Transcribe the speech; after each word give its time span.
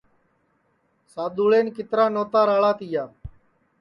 سادؔوݪین 1.13 1.67
کِترا 1.75 2.05
نوتا 2.13 2.41
راݪا 2.47 2.71
تیا 2.77 3.03